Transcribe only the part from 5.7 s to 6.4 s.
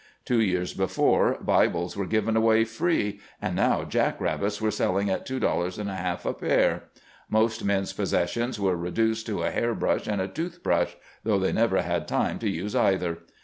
and a half a